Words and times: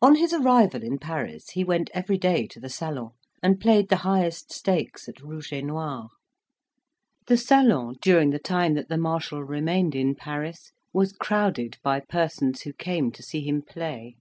On 0.00 0.14
his 0.14 0.32
arrival 0.32 0.82
in 0.82 0.98
Paris, 0.98 1.50
he 1.50 1.64
went 1.64 1.90
every 1.92 2.16
day 2.16 2.46
to 2.46 2.58
the 2.58 2.70
salon, 2.70 3.10
and 3.42 3.60
played 3.60 3.90
the 3.90 3.96
highest 4.08 4.50
stakes 4.54 5.06
at 5.06 5.20
rouge 5.20 5.52
et 5.52 5.60
noir. 5.62 6.08
The 7.26 7.36
salon, 7.36 7.96
during 8.00 8.30
the 8.30 8.38
time 8.38 8.72
that 8.72 8.88
the 8.88 8.96
marshal 8.96 9.44
remained 9.44 9.94
in 9.94 10.14
Paris, 10.14 10.72
was 10.94 11.12
crowded 11.12 11.76
by 11.82 12.00
persons 12.00 12.62
who 12.62 12.72
came 12.72 13.12
to 13.12 13.22
see 13.22 13.42
him 13.42 13.60
play. 13.60 14.16